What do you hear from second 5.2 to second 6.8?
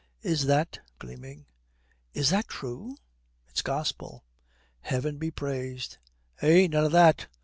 praised!' 'Eh?